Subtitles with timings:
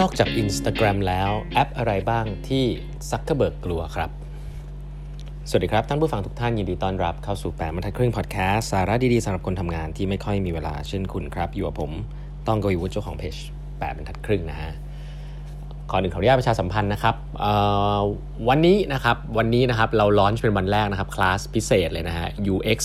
[0.00, 2.64] นอกจาก Instagram แล้วแอปอะไรบ้างที่
[3.10, 4.10] ซักเคอร์เบิร์กกลัวครับ
[5.48, 11.90] สวัสดีครับ ท่านผู้ฟังทุกท่านยินดีต้อนรับเข้าสู่แปดบรรทัดครึ่งพอดแคสต์สาระดีๆสำหรับคนทำงานที่ไม่ค่อยมีเวลาเช่นคุณครับ อยู่กับผม
[12.46, 13.36] ต้องกวีวุฒิเจ้าของเพจ
[13.78, 14.72] แปดบรรทัดครึ่งนะฮะ
[15.90, 17.14] ก่อนอื่นขออนุญาตประชาสัมพันธ์นะครับ
[18.48, 22.78] วันนี้นะครับวันนี้นะครับเรา launch เป็นวันแรกนะครับคลาสพิเศษเลยนะฮะ UX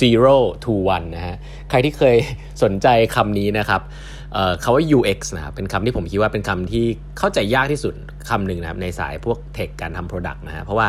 [0.00, 1.36] 0 to 1นะฮะ
[1.70, 2.16] ใครที่เคย
[2.62, 3.82] สนใจคำนี้นะครับ
[4.62, 6.84] คำว่า UX นะครับเป็นคำที่ผมคิดว่าเป็นคำที่
[7.18, 7.94] เข้าใจยากที่สุด
[8.28, 10.88] คำหนึ่งนะครับในสายพวก tech การทำ Product นะฮะเพราะว่า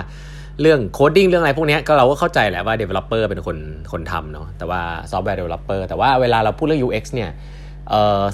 [0.62, 3.58] เรื่อง coding เรื่องอะไรพวกนี้ก็เราก็เข้าใจแหละว่า Developer เป็นคน
[3.92, 7.30] คนทำเนาะแต่ว่าซอฟต์แวร์ Developer แต่ว่าเวลาเราพูดเรื่อง UX เนี่ย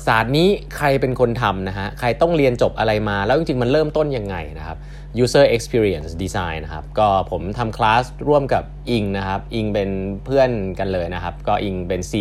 [0.07, 4.77] ศาสตร์นี้ใครเป็นคนทำนะฮะ ใครต้องเรียนจบอะไรมา แล้วจริงๆ มันเริ่มต้นยังไงนะครับ
[5.23, 9.89] user experience design นะครับ ก็ผมทำคลาสร่วมกับอิงนะครับ อิงเป็น
[10.25, 10.49] เพื่อน
[10.79, 12.13] กันเลยนะครับ ก็อิงเป็น C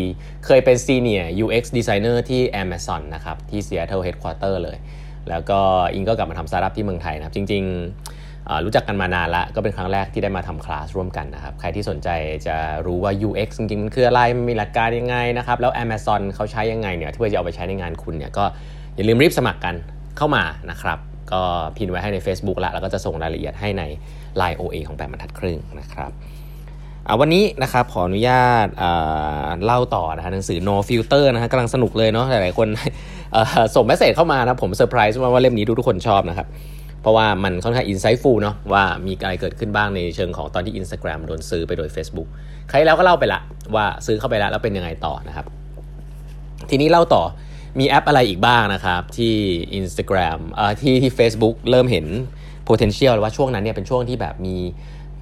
[0.46, 4.79] เคยเป็น senior UX designer ที่ Amazon นะครับ ที่ Seattle headquarter เลย
[5.29, 5.60] แล้วก็
[5.95, 8.18] อิงก็กลับมาทำสตาร์ทอัพที่เมืองไทยนะครับ จริง ๆ
[8.65, 12.09] รู้จักกันมานานละก็เป็นครั้งแรกที่ได้มาทำคลาสร่วมกันนะครับ ใครที่สนใจ
[12.46, 18.45] จะรู้ว่า UX จริงๆมันคืออะไรมีหลักการยังไงนะครับ แล้ว Amazon เขาใช้ยังไงเนี่ยที่อจะเอาไปใช้ในงานคุณเนี่ยก็
[18.96, 19.74] อย่าลืมรีบสมัครกัน
[20.16, 20.99] เข้ามานะครับ
[21.32, 21.43] ก็
[21.76, 23.82] พิมพ์ไว้ให้ใน Facebook ล้วแล้วก็จะส่งรายละเอียดให้ใน
[24.41, 26.10] Line OA ของแปดบรรทัดครึ่งนะครับ
[27.21, 28.66] วันนี้นะครับขออนุญาต
[29.65, 32.69] เล่าต่อนะฮะหนังสือ No Filter นะฮะกำลังสนุกเลยเนาะหลายๆคน
[33.74, 36.46] ส่ง message เข้ามานะผมเซอร์ไพรส์ว่าเล่มนี้ทุกคนชอบนะครับ
[37.02, 42.29] เพราะว่ามันค่อนข้าง insightful เนาะว่ามีอะไรเกิดขึ้นบ้างในเชิงของตอนที่ Instagram โดนซื้อไปโดย Facebook
[42.68, 43.41] คราวแล้วก็เล่าไปละ
[43.74, 45.46] ว่าซื้อเข้าไปแล้วแล้วเป็นยังไงต่อนะครับ
[46.71, 47.23] ทีนี้เล่าต่อ
[47.79, 49.35] มีแอปอะไรอีกบ้างนะครับ ที่
[49.79, 52.07] Instagram เอ่อที่ที่ Facebook เริ่มเห็น
[52.69, 54.57] potential ว่าช่วงนั้นเนี่ยเป็นช่วงที่แบบมี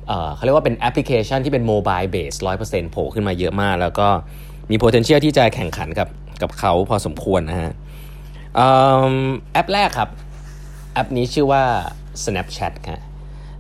[0.09, 4.09] เอ่อเขาเรียกว่าเป็นแอปพลิเคชันที่เป็น mobile base ร้อยเปอร์เซ็นต์โผล่ขึ้นมาเยอะมาก แล้วก็
[4.71, 6.09] มี potential ที่จะแข่งขันกับ
[6.43, 7.73] กับเขาพอสมควรนะฮะ
[9.53, 10.09] แอปแรกครับ
[10.97, 11.63] แอปนี้ชื่อว่า
[12.25, 13.01] Snapchat ครับ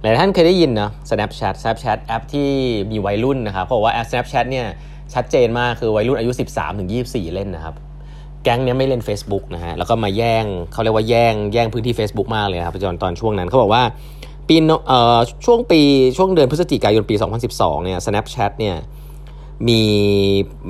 [0.00, 2.48] หลายท่านเคยได้ยินเนาะ Snapchat Snapchat แอปที่
[2.90, 4.66] มีวัยรุ่นนะครับเพราะว่าแอป Snapchat เนี่ย
[5.14, 6.30] ชัดเจนมากคือวัยรุ่นอายุ
[6.82, 7.74] 13-24 เล่นนะครับ
[8.42, 13.82] แก๊งเนี้ยไม่เล่น Facebook นะฮะแล้วก็มาแย่งเขาเรียกว่าแย่งแย่งพื้นที่ Facebook มากเลยครับจนตอนช่วงนั้นเขาบอกว่า
[14.48, 14.56] ปี
[14.88, 15.80] เอ่อช่วงปี
[16.16, 17.14] ช่วงเดือนพฤศจิกายนปี
[17.50, 18.76] 2012 เนี่ย Snapchat เนี่ย
[19.68, 19.80] มี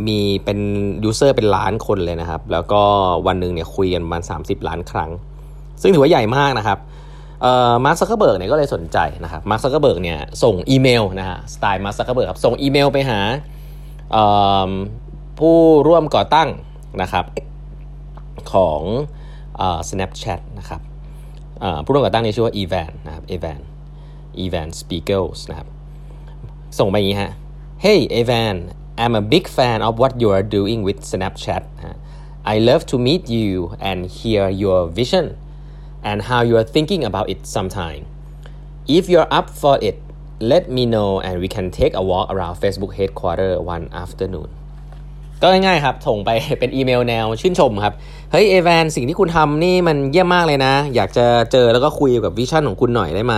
[0.06, 0.58] มีเป็น
[1.04, 2.82] user เป็นล้านคนเลยนะครับ แล้วก็
[3.26, 5.12] วันหนึ่งเนี่ยคุยกันประมาณ 30 ล้านครั้ง
[5.80, 6.78] ซึ่งถือว่าใหญ่มากนะครับ
[7.42, 13.20] เอ่อมาร์คซักเคอร์เบิร์กเนี่ยก็เลยสนใจนะครับมาร์คซักเคอร์เบิร์กเนี่ยส่งอีเมลนะฮะสไตล์มาร์คซักเคอร์เบิร์กครับส่งอีเมลไปหา
[15.38, 15.56] ผู้
[15.86, 16.48] ร่วมก่อตั้ง
[17.02, 17.24] นะครับ
[18.52, 18.82] ของ
[19.88, 20.80] Snapchat นะครับ
[21.84, 23.60] ผู้ร่วมก่อตั้งนี้ชื่อว่า Evan นนะครับ Evan
[24.44, 25.68] Evan Spiegels นะครับ
[26.78, 27.32] ส่งไปอย่างนี้ฮะ
[27.84, 28.56] Hey Evan
[29.02, 31.62] I'm a big fan of what you are doing with Snapchat
[32.52, 33.50] I love to meet you
[33.88, 35.26] and hear your vision
[36.08, 38.02] and how you are thinking about it sometime
[38.96, 39.96] if you're up for it
[40.52, 44.50] let me know and we can take a walk around Facebook headquarter one afternoon
[45.42, 47.94] ก็ง่ายๆครับส่งไปเป็นอีเมลแนวชื่นชมครับ
[48.32, 53.34] เฮ้ยเอแวนสิ่งที่คุณทำนี่มันเยี่ยมมากเลยนะ อยากจะเจอแล้วก็คุยกับวิชั่นของคุณหน่อยได้ไหม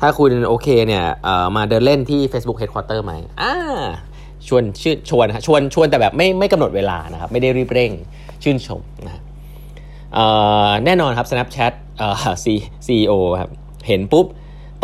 [0.00, 1.04] ถ้าคุณโอเคเนี่ย
[1.56, 3.54] มาเดินเล่นที่ Facebook Headquarter ไหมอ่า
[4.46, 7.90] ชวนชื่นชวนชวนชวนแต่แบบไม่ไม่กำหนดเวลานะครับ ไม่ได้รีบเร่ง
[8.42, 9.20] ชื่นชมนะ
[10.84, 12.14] แน่นอนครับ Snapchat เอ่อ
[12.86, 13.50] CEO ครับ
[13.86, 14.26] เห็นปุ๊บ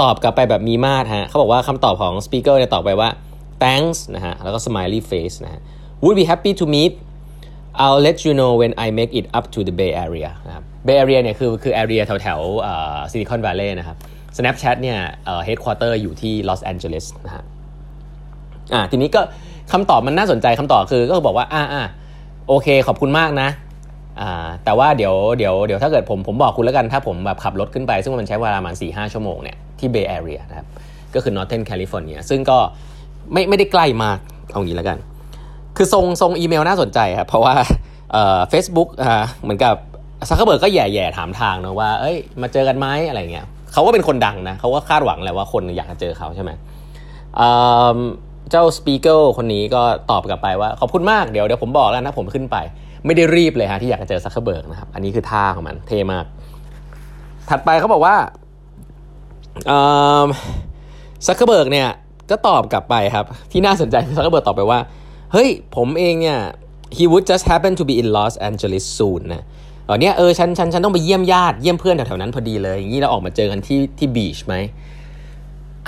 [0.01, 3.09] ตอบกลับไปแบบมีมาดฮะเขาบอกว่าคำตอบของ Spiegel เนี่ยตอบไปว่า
[3.63, 5.61] thanks นะฮะแล้วก็ smiley face นะฮะ
[6.03, 6.93] would be happy to meet
[7.83, 10.97] I'll let you know when I make it up to the Bay Area นะครับ Bay
[11.03, 12.41] Area เนี่ยคือคือ area แถวแถว
[13.13, 13.97] ซิลิคอนวัลเลย์นะครับ
[14.37, 17.45] Snapchat เนี่ยเอ่อ headquarter อยู่ที่ลอสแอนเจลิสนะฮะ
[18.73, 19.21] อ่าทีนี้ก็
[19.73, 21.83] คำตอบมันน่าสนใจคำตอบคือก็บอกว่าอ่าอ่า
[22.49, 23.49] โอเคขอบคุณมากนะ
[24.65, 30.67] แต่ว่าเดี๋ยวเดี๋ยวเดี๋ยวถ้าเกิดผมผมบอกคุณแล้วกันถ้าผมแบบขับรถขึ้นไป ซึ่งมันใช้เวลาประมาณ4-5 ชั่วโมงเนี่ยที่ Bay Area นะครับ
[31.15, 32.59] ก็คือ Northern California ซึ่งก็
[33.33, 34.19] ไม่ไม่ได้ใกล้มาก
[34.53, 34.99] เอางี้แล้วกัน
[35.77, 37.55] คือทรงทรงอีเมลน่าสนใจครับเพราะว่า
[38.51, 38.89] เฟซบุ๊ก
[39.43, 39.75] เหมือนกับ
[40.29, 46.51] ซักเคเบิร์กก็แหย่ๆถามทางนะว่าเอ้ยมาเจอกันไหมอะไรเงี้ยเขาก็เป็นคนดังนะเขาก็คาดหวังแหละว่าคนอยากจะเจอเขาใช่ไหม
[48.51, 52.57] เจ้า Spiegel คนนี้ก็ตอบกลับไปว่าขอบคุณมากเดี๋ยวเดี๋ยวผมบอกแล้วนะผมขึ้นไป
[53.07, 56.25] ไม่ได้รีบเลยฮะที่อยากจะเจอซักเคเบิร์กนะครับ อันนี้คือท่าของมันเท่มาก
[57.51, 58.17] ถัดไปเขาบอกว่า
[61.27, 61.89] ซักเคเบิร์กเนี่ย
[62.31, 64.79] ก็ตอบกลับไปครับ ที่น่าสนใจคือซักเคเบิร์กตอบไปว่า
[65.33, 66.39] เฮ้ย ผมเองเนี่ย
[66.97, 69.45] he would just happen to be in Los Angeles soon นะ
[69.87, 74.55] เออเนี่ยเออฉันฉันฉันต้องไปเยี่ยมญาติเยี่ยมเพื่อนแถวๆนั้นพอดีเลย อย่างนี้เราออกมาเจอกันที่ที่ beach ไหม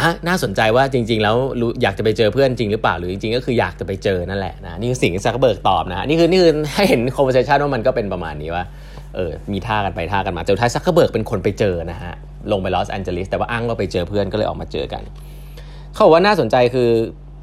[0.00, 1.36] อะน่าสนใจว่าจริง ๆ แล้ว
[1.82, 8.64] อยากจะไปเจอเพื่อนจริงหรือเปล่าหรือจริงๆ ก็คืออยากจะไปเจอนั่นแหละนะนี่คือสิ่งที่ซักเบิร์กตอบนะนี่คือนี่คือให้เห็น conversation ว่ามันก็เป็นประมาณนี้ว่า
[9.14, 12.12] เออมีท่ากันไปท่ากันมาจนท้ายซักเบิร์กเป็นคนไปเจอนะฮะ
[12.52, 15.02] ลงไปลอสแอนเจลิสแต่ว่าอ้างว่าไปเจอเพื่อนก็เลยออกมาเจอกัน
[15.92, 16.88] เขาบอกว่าน่าสนใจคือ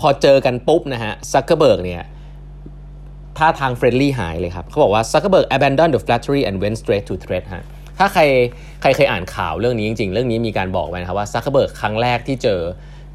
[0.02, 2.04] พอเจอกันปุ๊บนะฮะซักเคอร์เบิร์กเนี่ย
[3.38, 7.64] ท่าทาง friendly หายเลยครับเขาบอกว่าซักเคอร์เบิร์ก abandon the flattery and went straight to threat ฮะ
[7.98, 8.22] ถ้าใคร
[8.82, 12.60] ใครเคยอ่านข่าวเรื่องนี้จริงๆ เรื่องนี้มีการบอกไว้นะครับว่าซักเคเบิร์กครั้งแรกที่เจอ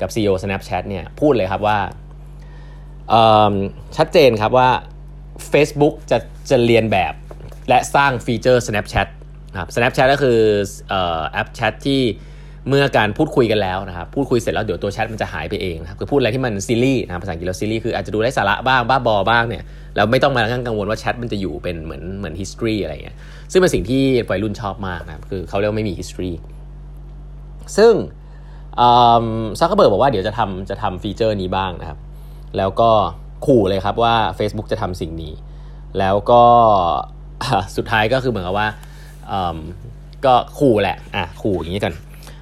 [0.00, 1.78] กับ CEO Snapchat เนี่ยพูดเลยครับว่า
[3.96, 4.70] ชัดเจนครับว่า
[5.52, 6.18] Facebook จะ
[6.50, 7.14] จะเลียนแบบ
[7.68, 9.08] และสร้างฟีเจอร์ Snapchat
[9.60, 10.38] ครับ Snapchat ก็คือ
[11.32, 12.02] แอปแชทที่
[12.68, 19.62] เมื่อการพูดคุยกันแล้วนะครับพูดคุยเสร็จแล้วเดี๋ยวตัวแชทมันจะหายไปเองนะครับคือพูดอะไรที่มัน silly นะภาษาอังกฤษเรา silly คืออาจจะดูไร้สาระบ้างบ้าบอบ้างเนี่ย
[19.96, 23.16] แล้วไม่ต้องมานั่งกังวลว่าแชทมันจะอยู่เป็นเหมือนเหมือน history อะไรเงี้ย
[23.52, 26.32] ซึ่งเป็นสิ่งที่วัยรุ่นชอบมากนะครับคือเขาเรียกไม่มี history
[27.76, 27.92] ซึ่ง
[29.58, 31.98] ซักเคเบิร์กบอกว่าเดี๋ยวจะทำจะทำฟีเจอร์นี้บ้างนะครับ
[32.56, 32.90] แล้วก็
[33.46, 35.32] ขู่เลยครับว่า Facebook จะทำสิ่งนี้
[35.98, 36.42] แล้วก็
[37.76, 38.68] สุดท้ายก็คือเหมือนกับว่า
[40.24, 41.94] ก็ขู่แหละอะขู่อย่างนี้กัน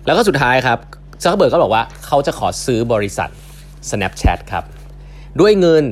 [0.07, 0.79] แล้วก็สุดท้ายครับ
[1.23, 3.31] ซักเบิร์กก็บอกว่าเขาจะขอซื้อบริษัท
[3.91, 4.65] Snapchat ครับ
[5.41, 5.85] ด้วยเงิน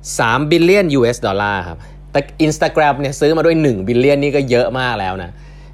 [0.00, 1.78] 3 billion US ดอลลาร์ครับ
[2.12, 5.30] แต่ Instagram เนี่ยซื้อมาด้วย 1 billion นี่ก็เยอะมากแล้วนะ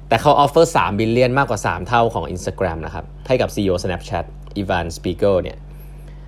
[0.09, 4.25] แต่เขา offer 3 billion มากกว่า 3 เท่าของ Instagram นะครับ ให้กับ CEO Snapchat
[4.57, 5.57] Evan Spiegel เนี่ย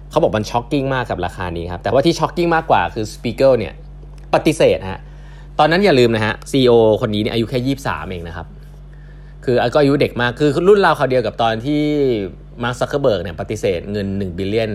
[0.10, 3.74] เขาบอกมัน shocking มากกับราคานี้ครับ แต่ว่าที่ shocking มากกว่าคือ Spiegel เนี่ย
[4.34, 5.02] ปฏิเสธฮะ
[5.60, 8.48] ตอนนั้นอย่าลืมนะฮะ CEO คนนี้เนี่ยอายุแค่ 23 เองนะครับ
[9.46, 11.82] คือก็อายุเด็กมาก คือรุ่นราวคราวเดียวกับตอนที่
[12.64, 14.72] Mark Zuckerberg เนี่ยปฏิเสธเงิน 1 billion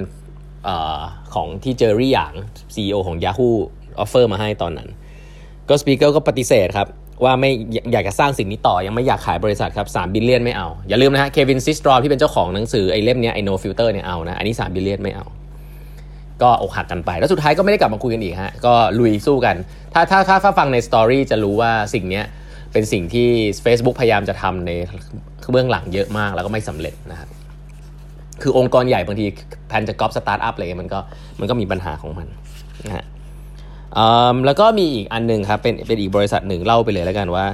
[1.34, 2.34] ของที่ Jerry Yang
[2.74, 3.52] CEO ของ Yahoo
[3.98, 4.88] offer มาให้ตอนนั้น
[5.68, 6.88] ก็ Spiegel ก็ปฏิเสธครับ
[7.24, 7.50] ว่ายัง
[7.92, 15.26] อยากจะสร้างสิ่งนี้ต่อ ยังไม่อยากขายบริษัทครับ3 billion ไม่เอา อย่าลืมนะฮะ Kevin Systrom ที่เป็นเจ้าของหนังสือไอ้เล่มนี้ไอ้ No Filter เนี่ยเอานะ อันนี้3 billion ไม่เอา
[16.42, 19.56] ก็อกหักกันไป แล้วสุดท้ายก็ไม่ได้กลับมาคุยกันอีกฮะก็ลุยสู้กัน
[19.94, 22.22] ถ้าถ้าถ้าถ้าฟังใน story จะรู้ว่าสิ่งนี้
[22.72, 23.28] เป็นสิ่งที่
[23.64, 24.70] Facebook พยายามจะทำใน
[25.52, 27.28] เบื้องหลังเยอะมากแล้วก็ไม่สำเร็จนะครับ
[28.42, 29.26] คือองค์กรใหญ่บางที
[29.68, 31.00] plan จะก๊อปสตาร์ทอัพอะไรมันก็
[31.40, 32.26] มันก็มีปัญหาของมัน
[32.86, 33.04] นะฮะ
[34.46, 37.46] แล้วก็มีอีกอันหนึ่งครับเป็นเป็นอีกบริษัทหนึ่งเล่าไปเลยแล้วกันว่า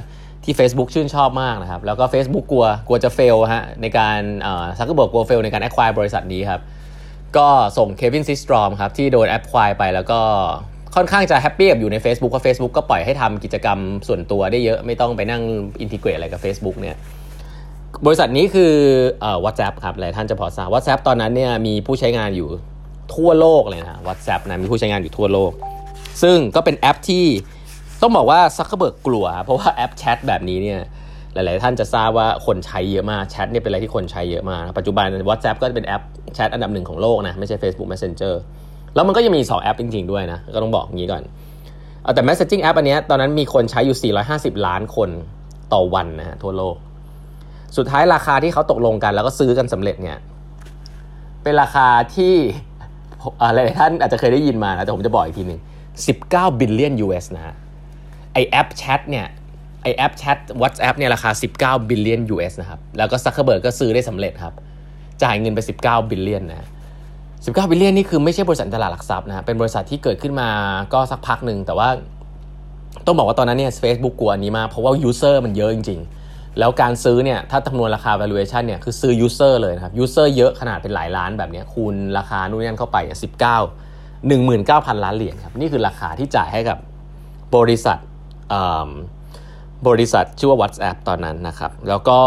[0.43, 4.19] ที่ Facebook ชื่นชอบมากนะครับ แล้วก็ Facebook กลัวกลัวจะ fail ฮะในการ
[4.77, 6.61] ซักเกอร์เบิร์กกลัว fail ในการ acquire บริษัทนี้ครับ
[7.37, 10.19] ก็ส่ง Kevin Systrom ครับที่โดน acquire ไปแล้วก็
[10.95, 15.43] ค่อนข้างจะ happy กับอยู่ใน Facebook เพราะ Facebook ก็ปล่อยให้ทำกิจกรรมส่วนตัวได้เยอะไม่ต้องไปนั่ง
[15.81, 16.95] integrate อะไรกับ Facebook เนี่ย
[18.05, 18.73] บริษัทนี้คือ
[19.21, 22.49] เอ่อ WhatsApp ครับหลายท่านจะพอทราบ WhatsApp ตอนนั้นเนี่ยมีผู้ใช้งานอยู่
[23.15, 25.51] ทั่วโลกเลยนะ WhatsApp นะมีผู้ใช้งานอยู่ทั่วโลก
[26.23, 27.25] ซึ่งก็เป็นแอปที่
[28.01, 30.79] ต้องบอกว่าซักเคเบิร์กกลัว เพราะว่าแอปแชทแบบนี้เนี่ย
[31.33, 36.03] หลาย ๆ ท่านจะทราบว่าคนใช้เยอะมากแชทเนี่ยเป็นอะไรที่คนใช้เยอะมาก ปัจจุบัน WhatsApp ก็จะเป็นแอป
[36.35, 38.35] แชทอันดับหนึ่งของโลกนะไม่ใช่ Facebook Messenger
[38.95, 41.23] แล้วมันก็ยังมี 2 แอปจริงๆด้วยนะ ก็ต้องบอกอย่างนี้ก่อน
[42.13, 45.09] แต่ Messaging แอปอันนี้ตอนนั้นมีคนใช้อยู่ 450 ล้านคน
[45.73, 46.75] ต่อวันนะฮะทั่วโลก
[47.77, 50.17] สุดท้ายราคาที่เขาตกลงกัน แล้วก็ซื้อกันสำเร็จเนี่ย
[51.43, 52.33] เป็นราคาที่
[53.41, 55.61] หลายท่านอาจจะเคยได้ยินมานะ แต่ผมจะบอกอีกทีหนึ่ง
[56.09, 57.53] 19บิลเลียน US นะฮะ
[58.33, 59.27] ไอ้แอปแชทเนี่ย
[59.83, 61.29] ไอ้แอปแชท WhatsApp เนี่ยราคา
[61.81, 64.53] 19 billion US นะครับ แล้วก็ซักเคอร์เบิร์กก็ซื้อได้สำเร็จครับ
[65.23, 66.67] จ่ายเงินไป 19 billion นะ
[67.45, 70.49] 19 billion นี่คือไม่ใช่บริษัทตลาดหลักทรัพย์นะเป็นบริษัทที่เกิดขึ้นมา
[70.93, 71.89] ก็สักพักหนึ่งแต่ว่า
[73.05, 83.57] ต้องบอกว่าตอนนั้นเนี่ย Facebook กลัวอันนี้มากเพราะว่า user มันเยอะจริง ๆ แล้วการซื้อเนี่ยถ้าคำนวณราคา valuation เนี่ยคือซื้อ user เลยนะครับ user เยอะขนาดเป็นหลายล้านแบบนี้คูณราคานู่นนี่เข้าไปสิบเก้า
[84.27, 86.77] หนึ่งหมื่นเก้าพันล้านเหรียญครับนี่คือราคาที่จ่ายให้กับ
[87.55, 87.97] บริษัท
[89.87, 92.19] บริษัทชื่อว่า WhatsApp ตอนนั้นนะครับแล้วก็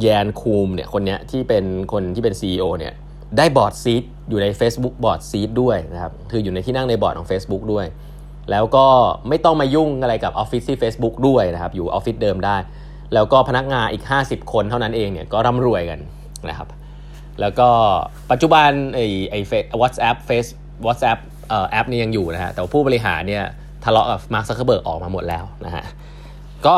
[0.00, 2.94] Jan Koum เนี่ยคนเนี้ยที่เป็นคนที่เป็น CEO เนี่ย
[3.36, 7.86] ได้ board seat อยู่ใน Facebook board seat ด้วยนะครับคืออยู่ในที่นั่งในบอร์ดของ Facebook ด้วย
[8.50, 8.86] แล้วก็
[9.28, 12.56] ไม่ต้องมายุ่งอะไรกับออฟฟิศที่ Facebook ด้วยนะครับ อยู่ออฟฟิศเดิมได้
[13.14, 16.00] แล้วก็พนักงานอีก 50 คนเท่านั้นเองเนี่ยก็ร่ำรวยกัน
[16.48, 16.68] นะครับ
[17.40, 17.68] แล้วก็
[18.30, 20.46] ปัจจุบันไอ้ไอ้ Face WhatsApp Face
[20.86, 21.18] WhatsApp
[21.48, 23.44] เอ่อแอปนี้ยังอยู่นะฮะแต่ผู้บริหารเนี่ย
[23.84, 25.84] ทะเลาะกับ Mark Zuckerberg ออกมาหมดแล้วนะฮะ
[26.66, 26.74] ก็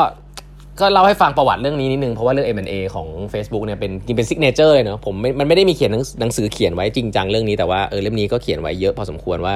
[0.81, 9.55] ก็เล่าให้ฟังประวัติเรื่องนี้นิดนึง เพราะว่าเรื่อง M&A ของ Facebook เนี่ยเป็นจริงเป็น signature เลยเนาะผมมันไม่ได้มีเขียนหนังสือเขียนไว้จริงจังเรื่องนี้แต่ว่าเออเล่มนี้ก็เขียนไว้เยอะพอสมควรว่า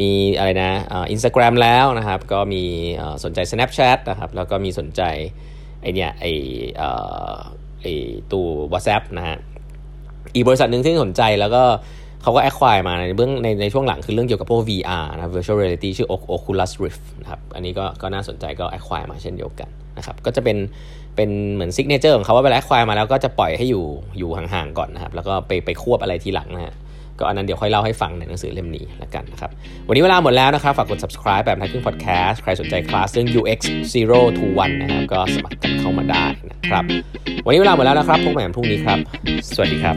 [0.00, 0.70] มีอะไรนะ
[1.12, 2.62] อินสตาแกรมแล้วนะครับ ก็มี
[3.24, 5.02] สนใจ Snapchat นะครับ แล้วก็มีสนใจ
[5.82, 6.26] ไอเนี่ยไอ
[7.80, 7.86] ไอ
[8.32, 9.38] ตัว WhatsApp นะฮะ
[10.34, 11.62] อีกบริษัทหนึ่งที่สนใจแล้วก็
[12.22, 19.68] เขาก็ acquire มาในเบื้องในในช่วงหลังคือเรื่องเกี่ยวกับพวก VR นะ virtual reality ชื่อ Oculus Rift นะครับ อันนี้ก็ก็น่าสนใจก็ acquire มาเช่นเดียวกัน
[19.98, 20.58] นะครับก็จะเป็น
[21.16, 23.84] เป็นเหมือน signature ของเขาว่าเวลา acquire มาแล้วก็จะปล่อยให้อยู่
[24.18, 26.74] อยู่ห่างๆก่อนนะครับ แล้วก็ไปไปควบอะไรทีหลังนะฮะ
[27.18, 29.50] ก็อันนั้นเดี๋ยวค่อยเล่าให้ฟังในหนังสือเล่มนี้ละกันนะครับ
[29.88, 33.60] วันนี้เวลาหมดแล้วนะครับ ฝากกด subscribe แปดบรรทัดครึ่ง podcast ใครสนใจคลาสเรื่อง UX
[33.94, 36.84] 0 to 1นะครับ ก็สมัครกันเข้ามาได้นะครับ
[37.44, 38.98] วันนี้เวลาหมดแล้วนะครับพบกันใหม่พรุ่งนี้ครับ
[39.54, 39.96] สวัสดีครับ